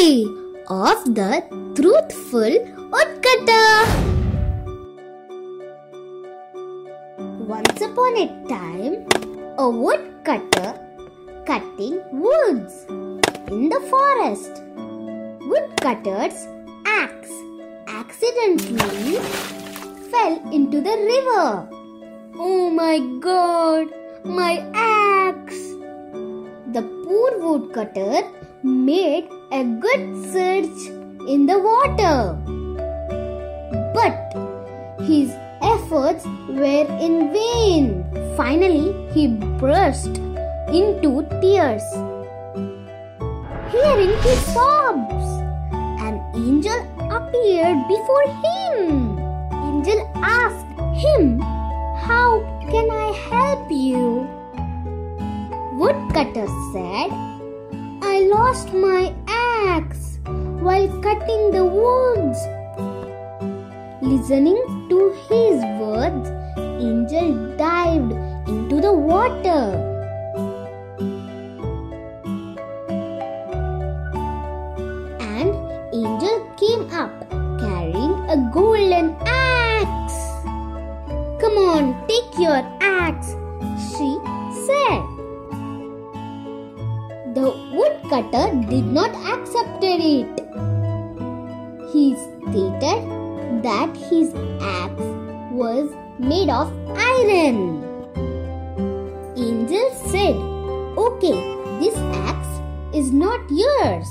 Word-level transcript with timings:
story 0.00 0.24
of 0.68 0.98
the 1.14 1.30
truthful 1.76 2.54
woodcutter. 2.92 3.70
Once 7.54 7.80
upon 7.88 8.16
a 8.16 8.26
time, 8.48 8.94
a 9.58 9.68
woodcutter 9.68 10.70
cutting 11.44 12.00
woods 12.12 12.86
in 13.48 13.68
the 13.68 13.80
forest. 13.92 14.62
Woodcutter's 15.52 16.38
axe 16.86 17.32
accidentally 17.86 19.16
fell 20.10 20.36
into 20.50 20.80
the 20.80 20.96
river. 21.12 21.68
Oh 22.38 22.70
my 22.70 22.98
god, 23.20 23.88
my 24.24 24.64
axe! 24.72 25.60
The 26.72 26.84
poor 27.04 27.30
woodcutter 27.46 28.22
made 28.62 29.28
a 29.52 29.64
good 29.64 30.32
search 30.32 30.78
in 31.28 31.46
the 31.46 31.58
water. 31.58 32.36
But 33.94 34.34
his 35.04 35.30
efforts 35.62 36.24
were 36.48 36.86
in 37.00 37.32
vain. 37.32 38.04
Finally, 38.36 38.92
he 39.12 39.28
burst 39.58 40.18
into 40.68 41.26
tears. 41.40 41.84
Hearing 43.72 44.12
his 44.22 44.40
sobs, 44.52 45.24
an 46.02 46.20
angel 46.34 46.80
appeared 47.10 47.80
before 47.88 48.26
him. 48.44 49.18
Angel 49.52 50.10
asked 50.16 50.66
him, 51.00 51.40
How 51.40 52.40
can 52.68 52.90
I 52.90 53.12
help 53.30 53.70
you? 53.70 54.28
Woodcutter 55.78 56.46
said, 56.72 57.29
lost 58.30 58.72
my 58.72 59.12
axe 59.26 60.20
while 60.62 60.88
cutting 61.02 61.50
the 61.50 61.64
woods. 61.64 62.38
Listening 64.00 64.60
to 64.88 64.98
his 65.28 65.58
words, 65.82 66.30
Angel 66.80 67.56
dived 67.56 68.12
into 68.48 68.80
the 68.80 68.92
water. 68.92 69.64
And 75.34 75.50
Angel 75.92 76.38
came 76.62 76.86
up 77.02 77.10
carrying 77.58 78.14
a 78.30 78.38
golden 78.54 79.16
axe. 79.26 80.20
Come 81.42 81.58
on, 81.58 82.06
take 82.06 82.38
your 82.38 82.62
woodcutter 88.10 88.54
did 88.68 88.86
not 88.86 89.10
accept 89.32 89.82
it. 89.82 90.26
He 91.92 92.14
stated 92.16 93.62
that 93.62 93.90
his 94.10 94.34
axe 94.60 95.06
was 95.52 95.90
made 96.18 96.48
of 96.50 96.72
iron. 96.96 97.84
Angel 99.36 99.90
said, 100.06 100.36
Okay, 100.98 101.38
this 101.78 101.96
axe 102.26 102.60
is 102.94 103.12
not 103.12 103.40
yours. 103.48 104.08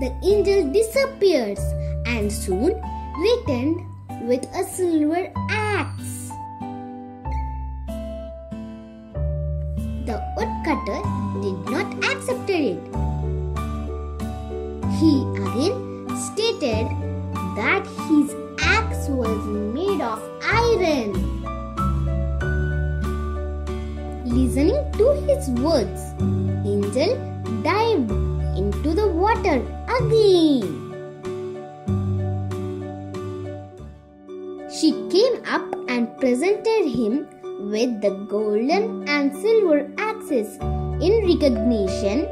The 0.00 0.12
angel 0.22 0.70
disappears 0.72 1.60
and 2.06 2.30
soon 2.30 2.80
returned 3.18 3.80
with 4.28 4.44
a 4.54 4.64
silver 4.64 5.32
axe. 5.48 6.30
The 10.04 10.20
woodcutter 10.36 11.23
did 11.42 11.58
not 11.70 11.88
accept 12.04 12.48
it. 12.48 12.78
He 14.98 15.12
again 15.34 16.06
stated 16.26 16.86
that 17.56 17.86
his 18.08 18.34
axe 18.60 19.08
was 19.08 19.42
made 19.74 20.00
of 20.00 20.22
iron. 20.42 21.12
Listening 24.24 24.78
to 24.92 25.06
his 25.26 25.50
words, 25.60 26.00
Angel 26.64 27.16
dived 27.62 28.10
into 28.56 28.94
the 28.94 29.08
water 29.08 29.58
again. 29.98 30.84
She 34.70 34.92
came 35.10 35.42
up 35.46 35.66
and 35.88 36.16
presented 36.18 36.86
him 36.86 37.26
with 37.70 38.00
the 38.00 38.10
golden 38.28 39.08
and 39.08 39.34
silver 39.36 39.90
axes 39.98 40.58
in 41.00 41.26
recognition 41.26 42.26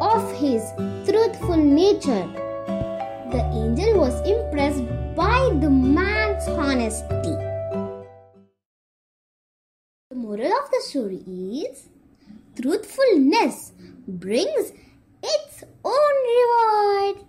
of 0.00 0.32
his 0.38 0.62
truthful 1.08 1.56
nature. 1.56 2.28
The 3.32 3.42
angel 3.54 3.98
was 3.98 4.20
impressed 4.28 4.84
by 5.14 5.50
the 5.60 5.70
man's 5.70 6.46
honesty. 6.48 7.34
The 10.10 10.16
moral 10.16 10.52
of 10.52 10.70
the 10.70 10.80
story 10.82 11.22
is 11.26 11.88
truthfulness 12.60 13.72
brings 14.06 14.72
its 15.22 15.64
own 15.84 16.14
reward. 16.32 17.25